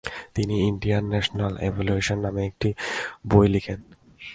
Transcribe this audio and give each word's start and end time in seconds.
তিনি 0.35 0.55
‘Indian 0.67 1.03
national 1.11 1.53
evolution’ 1.69 2.17
নামে 2.25 2.41
একটি 2.45 2.69
বই 3.27 3.47
লিখেন। 3.47 3.79